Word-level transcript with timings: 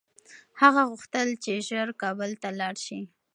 هغه 0.61 0.81
غوښتل 0.89 1.27
چي 1.43 1.53
ژر 1.67 1.89
کابل 2.01 2.31
ته 2.41 2.49
لاړ 2.59 2.75
شي. 2.85 2.99